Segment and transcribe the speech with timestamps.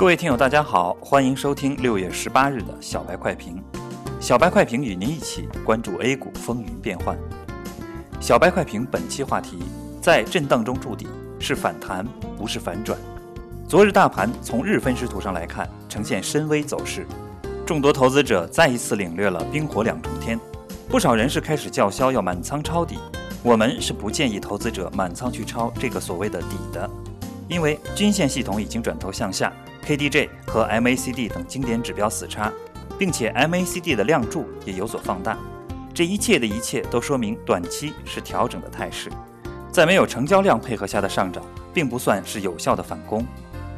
[0.00, 3.62] 各位听友，大家好，欢迎收听六月十八日的小白快评。
[4.18, 7.18] 小白快评与您一起关注 A 股风云变幻。
[8.18, 9.58] 小白快评本期话题：
[10.00, 11.06] 在震荡中筑底
[11.38, 12.02] 是反弹，
[12.38, 12.98] 不是反转。
[13.68, 17.06] 昨日大盘从日分时图上来看，呈现深 V 走势，
[17.66, 20.40] 众多投资者再一次领略了冰火两重天。
[20.88, 22.98] 不少人士开始叫嚣要满仓抄底，
[23.42, 26.88] 我们是不建议投资者满仓去抄这个所谓的底的，
[27.48, 29.52] 因为均线系统已经转头向下。
[29.86, 32.52] KDJ 和 MACD 等经典指标死叉，
[32.98, 35.36] 并且 MACD 的量柱也有所放大，
[35.92, 39.10] 这一切的一切都说明短期是调整的态势，
[39.72, 43.26] 在没有成交量配合下的上涨，并不算是有效的反攻，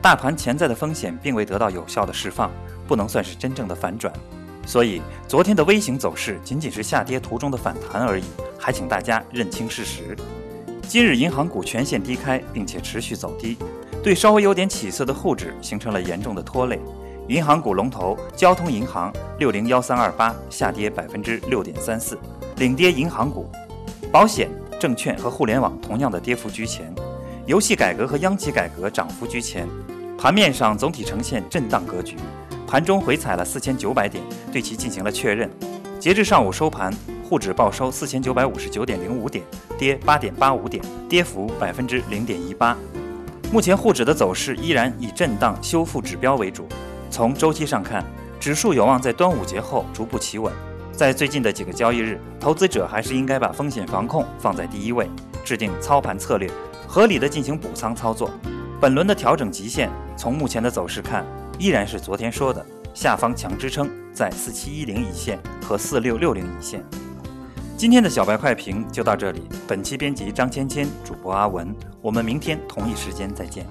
[0.00, 2.50] 大盘潜在的风险并未得到有效的释放，
[2.86, 4.12] 不能算是真正的反转，
[4.66, 8.24] 所以昨天的微型走势仅仅是下跌途中的反弹而已，
[8.58, 10.16] 还请大家认清事实。
[10.88, 13.56] 今日银行股全线低开，并且持续走低。
[14.02, 16.80] 对稍微有点起色的沪指形成了严重的拖累，
[17.28, 22.18] 银行股龙头交通银行六零幺三二八下跌百分之六点三四，
[22.56, 23.48] 领跌银行股，
[24.10, 26.92] 保险、证券和互联网同样的跌幅居前，
[27.46, 29.68] 游戏改革和央企改革涨幅居前，
[30.18, 32.16] 盘面上总体呈现震荡格局，
[32.66, 34.20] 盘中回踩了四千九百点，
[34.52, 35.48] 对其进行了确认。
[36.00, 36.92] 截至上午收盘，
[37.28, 39.44] 沪指报收四千九百五十九点零五点，
[39.78, 42.76] 跌八点八五点，跌幅百分之零点一八。
[43.52, 46.66] 目前沪指的走势依然以震荡修复指标为主。
[47.10, 48.02] 从周期上看，
[48.40, 50.50] 指数有望在端午节后逐步企稳。
[50.90, 55.06] 在最近的几个交易日，投资者还是应该把风险防控放在第一位，
[55.44, 56.50] 制定操盘策略，
[56.88, 58.30] 合理的进行补仓操作。
[58.80, 61.22] 本轮的调整极限，从目前的走势看，
[61.58, 62.64] 依然是昨天说的
[62.94, 66.82] 下方强支撑在四七一零一线和四六六零一线。
[67.82, 69.42] 今天的小白快评就到这里。
[69.66, 71.74] 本期编辑张芊芊，主播阿文。
[72.00, 73.66] 我们明天同一时间再见。